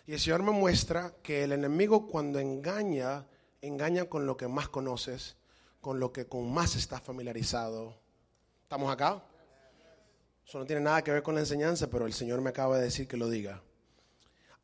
[0.07, 3.25] Y el Señor me muestra que el enemigo cuando engaña,
[3.61, 5.35] engaña con lo que más conoces,
[5.81, 7.95] con lo que con más estás familiarizado.
[8.63, 9.23] ¿Estamos acá?
[10.47, 12.83] Eso no tiene nada que ver con la enseñanza, pero el Señor me acaba de
[12.83, 13.61] decir que lo diga.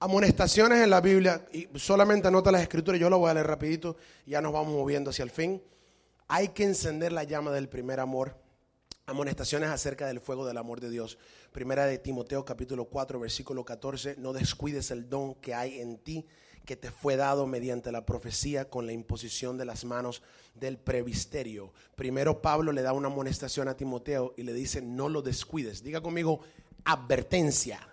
[0.04, 3.98] Amonestaciones en la Biblia, y solamente anota las escrituras, yo lo voy a leer rapidito,
[4.26, 5.62] ya nos vamos moviendo hacia el fin.
[6.28, 8.36] Hay que encender la llama del primer amor.
[9.06, 11.20] Amonestaciones acerca del fuego del amor de Dios.
[11.52, 14.16] Primera de Timoteo capítulo 4 versículo 14.
[14.18, 16.26] No descuides el don que hay en ti
[16.66, 20.24] que te fue dado mediante la profecía con la imposición de las manos
[20.56, 21.74] del previsterio.
[21.96, 25.84] Primero Pablo le da una amonestación a Timoteo y le dice, no lo descuides.
[25.84, 26.40] Diga conmigo,
[26.86, 27.88] advertencia.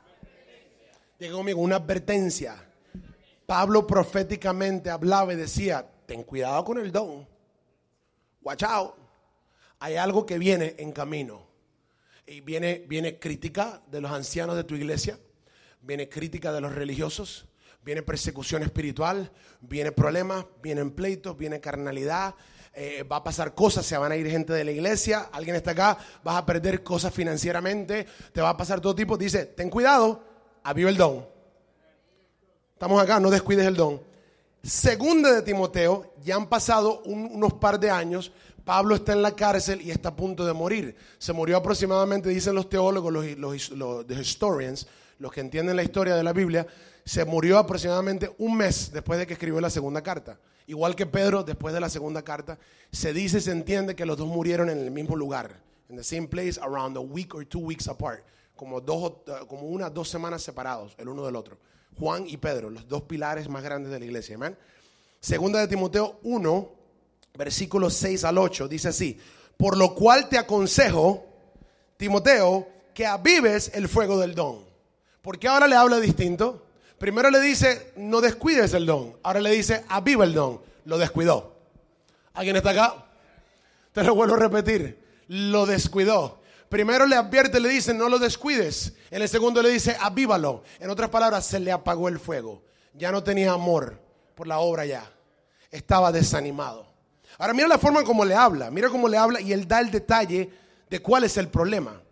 [1.18, 2.64] Diga conmigo, una advertencia.
[3.44, 7.26] Pablo proféticamente hablaba y decía, ten cuidado con el don.
[8.40, 8.94] Watch out.
[9.80, 11.42] Hay algo que viene en camino.
[12.24, 15.18] Y viene, viene crítica de los ancianos de tu iglesia,
[15.80, 17.46] viene crítica de los religiosos,
[17.82, 22.34] viene persecución espiritual, viene problemas, vienen pleitos, viene carnalidad,
[22.74, 25.70] eh, va a pasar cosas, se van a ir gente de la iglesia, alguien está
[25.70, 29.16] acá, vas a perder cosas financieramente, te va a pasar todo tipo.
[29.16, 30.27] Dice, ten cuidado,
[30.68, 31.24] aviva el don.
[32.74, 34.00] Estamos acá, no descuides el don.
[34.62, 38.32] Segunda de Timoteo, ya han pasado unos par de años,
[38.64, 40.94] Pablo está en la cárcel y está a punto de morir.
[41.16, 44.86] Se murió aproximadamente, dicen los teólogos, los, los, los historians,
[45.18, 46.66] los que entienden la historia de la Biblia,
[47.02, 50.38] se murió aproximadamente un mes después de que escribió la segunda carta.
[50.66, 52.58] Igual que Pedro, después de la segunda carta,
[52.92, 56.28] se dice, se entiende que los dos murieron en el mismo lugar, en the same
[56.28, 58.22] place, around a week or two weeks apart,
[58.58, 59.12] como, dos,
[59.46, 61.56] como unas dos semanas separados el uno del otro.
[61.96, 64.34] Juan y Pedro, los dos pilares más grandes de la iglesia.
[64.34, 64.58] Amén.
[65.20, 66.68] Segunda de Timoteo 1,
[67.34, 69.18] versículos 6 al 8, dice así,
[69.56, 71.24] por lo cual te aconsejo,
[71.96, 74.64] Timoteo, que avives el fuego del don.
[75.22, 76.66] ¿Por qué ahora le habla distinto?
[76.98, 79.16] Primero le dice, no descuides el don.
[79.22, 80.60] Ahora le dice, aviva el don.
[80.84, 81.52] Lo descuidó.
[82.34, 83.06] ¿Alguien está acá?
[83.92, 84.98] Te lo vuelvo a repetir.
[85.28, 86.40] Lo descuidó.
[86.68, 88.92] Primero le advierte, le dice, no lo descuides.
[89.10, 90.62] En el segundo le dice, avívalo.
[90.78, 92.62] En otras palabras, se le apagó el fuego.
[92.92, 93.98] Ya no tenía amor
[94.34, 95.10] por la obra ya.
[95.70, 96.86] Estaba desanimado.
[97.38, 98.70] Ahora mira la forma como le habla.
[98.70, 100.50] Mira cómo le habla y él da el detalle
[100.90, 102.02] de cuál es el problema.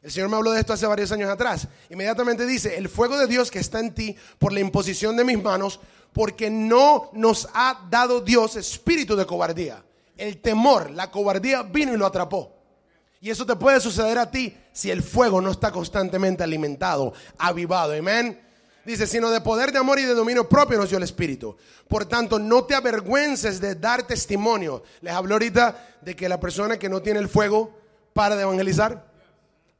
[0.00, 1.68] El Señor me habló de esto hace varios años atrás.
[1.90, 5.42] Inmediatamente dice, el fuego de Dios que está en ti por la imposición de mis
[5.42, 5.80] manos,
[6.12, 9.84] porque no nos ha dado Dios espíritu de cobardía.
[10.16, 12.57] El temor, la cobardía vino y lo atrapó.
[13.20, 17.92] Y eso te puede suceder a ti si el fuego no está constantemente alimentado, avivado.
[17.92, 18.40] Amén.
[18.84, 21.56] Dice, sino de poder, de amor y de dominio propio nos dio el Espíritu.
[21.88, 24.82] Por tanto, no te avergüences de dar testimonio.
[25.02, 27.76] Les hablo ahorita de que la persona que no tiene el fuego
[28.14, 29.04] para de evangelizar.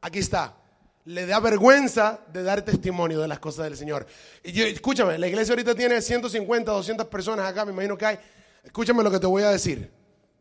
[0.01, 0.57] Aquí está.
[1.05, 4.07] Le da vergüenza de dar testimonio de las cosas del Señor.
[4.43, 8.19] Y escúchame, la iglesia ahorita tiene 150, 200 personas acá, me imagino que hay.
[8.63, 9.91] Escúchame lo que te voy a decir.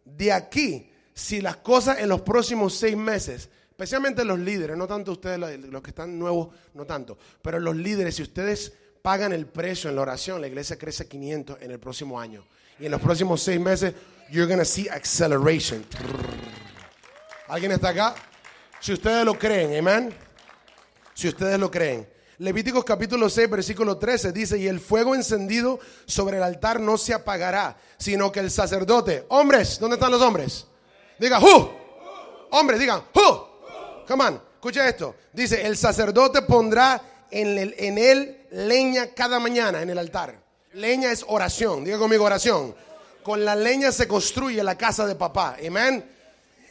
[0.04, 5.14] De aquí, si las cosas en los próximos seis meses, especialmente los líderes, no tanto
[5.14, 9.90] ustedes, los que están nuevos, no tanto, pero los líderes, si ustedes pagan el precio
[9.90, 12.46] en la oración, la iglesia crece 500 en el próximo año.
[12.80, 13.96] Y en los próximos seis meses,
[14.30, 15.84] you're going to see acceleration.
[17.48, 18.14] ¿Alguien está acá?
[18.80, 20.14] Si ustedes lo creen, amén.
[21.16, 22.08] Si ustedes lo creen.
[22.38, 27.16] Levíticos capítulo 6, versículo 13 dice, y el fuego encendido sobre el altar no se
[27.16, 30.68] apagará, sino que el sacerdote, hombres, ¿dónde están los hombres?
[31.20, 31.72] Diga, ¡hu!
[32.52, 34.06] Hombres, digan, ¡hu!
[34.08, 35.16] Come on, escucha esto.
[35.34, 40.40] Dice, el sacerdote pondrá en, el, en él leña cada mañana en el altar.
[40.74, 42.76] Leña es oración, diga conmigo oración.
[43.24, 46.10] Con la leña se construye la casa de papá, amén.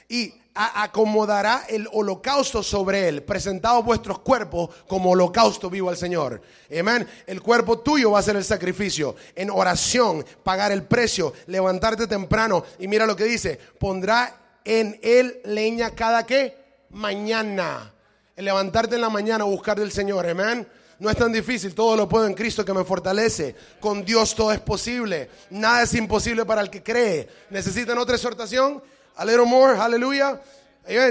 [0.09, 6.41] Y acomodará el holocausto sobre él, presentado vuestros cuerpos como holocausto vivo al Señor.
[6.79, 7.07] Amén.
[7.27, 9.15] El cuerpo tuyo va a ser el sacrificio.
[9.35, 12.65] En oración, pagar el precio, levantarte temprano.
[12.79, 16.57] Y mira lo que dice, pondrá en él leña cada que
[16.91, 17.93] mañana.
[18.35, 20.27] El levantarte en la mañana, buscar del Señor.
[20.27, 20.67] Amén.
[20.99, 23.55] No es tan difícil, todo lo puedo en Cristo que me fortalece.
[23.81, 25.29] Con Dios todo es posible.
[25.51, 27.29] Nada es imposible para el que cree.
[27.51, 28.83] ¿Necesitan otra exhortación?
[29.17, 30.41] A little more, aleluya.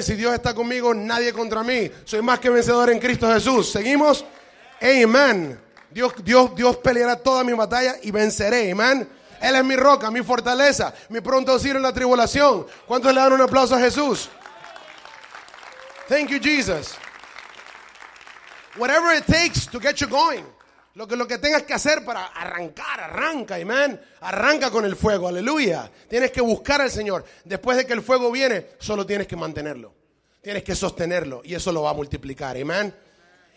[0.02, 1.91] Si Dios está conmigo, nadie contra mí.
[2.06, 3.72] Soy más que vencedor en Cristo Jesús.
[3.72, 4.24] ¿Seguimos?
[4.82, 5.60] Amen.
[5.91, 8.72] Dios, Dios, Dios peleará toda mi batalla y venceré.
[8.72, 9.10] Amén.
[9.41, 12.65] Él es mi roca, mi fortaleza, mi pronto auxilio en la tribulación.
[12.88, 14.30] ¿Cuántos le dan un aplauso a Jesús?
[16.08, 16.96] Thank you, Jesus.
[18.78, 20.46] Whatever it takes to get you going.
[20.95, 23.99] Lo que, lo que tengas que hacer para arrancar, arranca, amén.
[24.21, 25.91] Arranca con el fuego, aleluya.
[26.10, 27.25] Tienes que buscar al Señor.
[27.43, 29.93] Después de que el fuego viene, solo tienes que mantenerlo.
[30.41, 32.55] Tienes que sostenerlo y eso lo va a multiplicar.
[32.55, 32.95] Amén.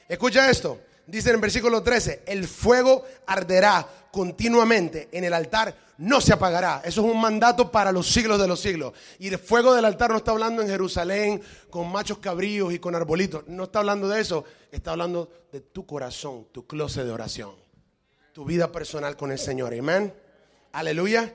[0.09, 0.81] Escucha esto.
[1.09, 6.83] Dice en el versículo 13, el fuego arderá continuamente en el altar, no se apagará.
[6.85, 8.93] Eso es un mandato para los siglos de los siglos.
[9.19, 11.41] Y el fuego del altar no está hablando en Jerusalén
[11.71, 13.49] con machos cabríos y con arbolitos.
[13.49, 14.45] No está hablando de eso.
[14.71, 17.53] Está hablando de tu corazón, tu closet de oración.
[18.35, 19.73] Tu vida personal con el Señor.
[19.73, 20.13] Amén.
[20.73, 21.35] Aleluya.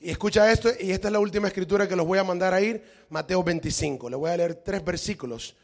[0.00, 2.60] Y escucha esto, y esta es la última escritura que los voy a mandar a
[2.62, 4.08] ir, Mateo 25.
[4.08, 5.54] Le voy a leer tres versículos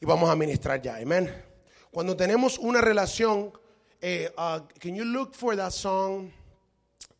[0.00, 0.96] y vamos a ministrar ya.
[0.96, 1.53] Amén.
[1.94, 3.52] Cuando tenemos una relación,
[4.00, 6.28] eh, uh, can you look for that song?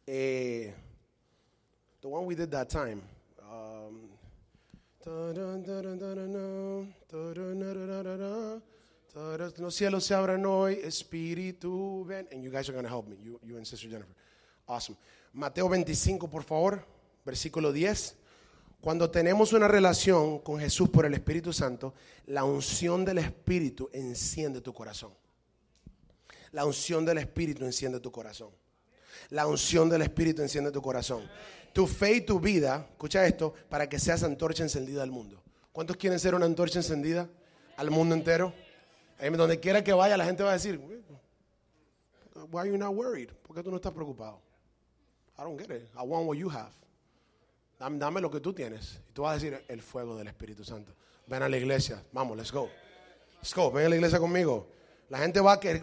[0.05, 0.73] Eh,
[2.01, 3.01] the one we did that time.
[3.41, 4.09] Um,
[9.59, 12.27] los cielos se abran hoy, espíritu, ven.
[12.33, 14.13] And you guys are going to help me, you, you and Sister Jennifer.
[14.67, 14.97] Awesome.
[15.33, 16.85] Mateo 25, por favor,
[17.25, 18.17] versículo 10.
[18.85, 21.95] Cuando tenemos una relación con Jesús por el Espíritu Santo,
[22.27, 25.11] la unción del Espíritu enciende tu corazón.
[26.53, 28.51] La unción del Espíritu enciende tu corazón.
[29.31, 31.23] La unción del Espíritu enciende tu corazón.
[31.73, 35.43] Tu fe y tu vida, escucha esto, para que seas antorcha encendida al mundo.
[35.73, 37.31] ¿Cuántos quieren ser una antorcha encendida
[37.79, 38.53] al mundo entero?
[39.19, 40.79] Donde quiera que vaya, la gente va a decir,
[42.53, 43.31] why are you not worried?
[43.31, 44.43] ¿Por qué tú no estás preocupado?
[45.39, 45.89] I don't get it.
[45.97, 46.71] I want what you have.
[47.79, 49.01] Dame, lo que tú tienes.
[49.09, 50.95] Y tú vas a decir el fuego del Espíritu Santo.
[51.27, 52.03] Ven a la iglesia.
[52.13, 52.69] Vamos, let's go.
[53.37, 53.71] Let's go.
[53.71, 54.69] Ven a la iglesia conmigo.
[55.09, 55.83] La gente va a querer,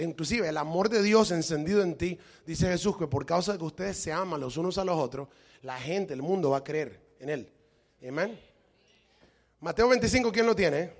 [0.00, 3.64] inclusive el amor de Dios encendido en ti, dice Jesús, que por causa de que
[3.64, 5.28] ustedes se aman los unos a los otros,
[5.62, 7.52] la gente, el mundo va a creer en Él.
[8.06, 8.38] Amén.
[9.60, 10.92] Mateo 25, ¿quién lo tiene?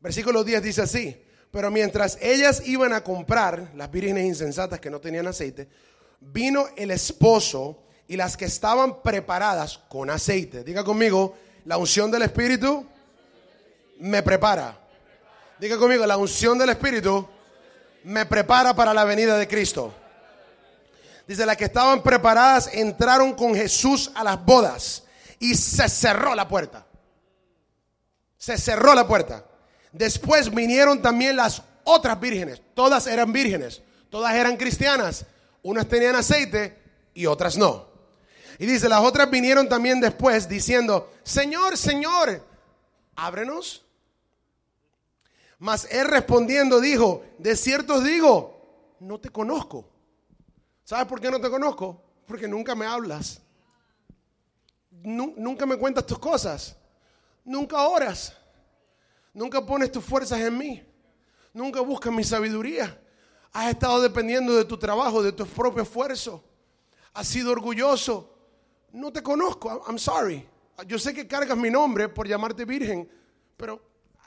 [0.00, 5.00] Versículo 10 dice así, pero mientras ellas iban a comprar, las vírgenes insensatas que no
[5.00, 5.68] tenían aceite,
[6.20, 10.64] vino el esposo y las que estaban preparadas con aceite.
[10.64, 12.86] Diga conmigo, la unción del Espíritu
[14.00, 14.76] me prepara.
[15.60, 17.28] Diga conmigo, la unción del Espíritu
[18.04, 19.92] me prepara para la venida de Cristo.
[21.26, 25.04] Dice, las que estaban preparadas entraron con Jesús a las bodas
[25.38, 26.86] y se cerró la puerta.
[28.38, 29.44] Se cerró la puerta.
[29.92, 32.62] Después vinieron también las otras vírgenes.
[32.72, 33.82] Todas eran vírgenes.
[34.08, 35.26] Todas eran cristianas.
[35.62, 36.78] Unas tenían aceite
[37.12, 37.87] y otras no.
[38.58, 42.44] Y dice, las otras vinieron también después diciendo, Señor, Señor,
[43.14, 43.84] ábrenos.
[45.58, 49.88] Mas él respondiendo dijo, de cierto os digo, no te conozco.
[50.84, 52.02] ¿Sabes por qué no te conozco?
[52.26, 53.40] Porque nunca me hablas.
[54.90, 56.76] Nunca me cuentas tus cosas.
[57.44, 58.36] Nunca oras.
[59.32, 60.82] Nunca pones tus fuerzas en mí.
[61.52, 63.00] Nunca buscas mi sabiduría.
[63.52, 66.42] Has estado dependiendo de tu trabajo, de tu propio esfuerzo.
[67.12, 68.37] Has sido orgulloso.
[68.92, 69.84] No te conozco.
[69.86, 70.46] I'm sorry.
[70.86, 73.08] Yo sé que cargas mi nombre por llamarte virgen,
[73.56, 73.80] pero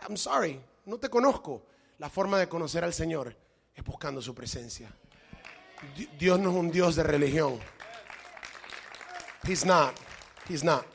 [0.07, 0.61] I'm sorry.
[0.85, 1.65] No te conozco.
[1.99, 3.35] La forma de conocer al Señor
[3.73, 4.93] es buscando su presencia.
[6.17, 7.59] Dios no es un Dios de religión.
[9.47, 9.95] He's not.
[10.49, 10.85] He's not.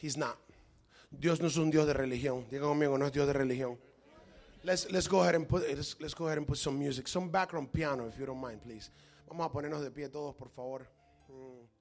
[0.00, 0.36] He's not.
[1.10, 2.46] Dios no es un Dios de religión.
[2.50, 3.78] Diga conmigo, no es Dios de religión.
[4.62, 7.70] Let's, let's go ahead and put let's, go ahead and put some music, some background
[7.72, 8.90] piano, if you don't mind, please.
[9.28, 10.86] Vamos a ponernos de pie todos, por favor.
[11.28, 11.75] Mm.